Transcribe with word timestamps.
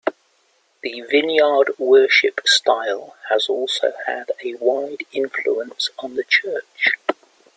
The 0.81 1.01
Vineyard 1.01 1.77
worship 1.77 2.41
style 2.47 3.15
has 3.29 3.47
also 3.47 3.93
had 4.07 4.31
a 4.43 4.55
wide 4.55 5.03
influence 5.13 5.91
on 5.99 6.15
the 6.15 6.23
church. 6.23 6.93